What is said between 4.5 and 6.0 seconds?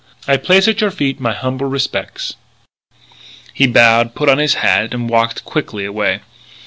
hat, and walked quickly